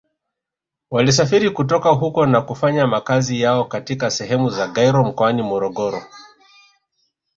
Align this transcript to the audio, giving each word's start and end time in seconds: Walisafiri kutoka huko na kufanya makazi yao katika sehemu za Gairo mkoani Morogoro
Walisafiri 0.91 1.49
kutoka 1.49 1.89
huko 1.89 2.25
na 2.25 2.41
kufanya 2.41 2.87
makazi 2.87 3.41
yao 3.41 3.65
katika 3.65 4.11
sehemu 4.11 4.49
za 4.49 4.67
Gairo 4.67 5.03
mkoani 5.03 5.41
Morogoro 5.43 6.01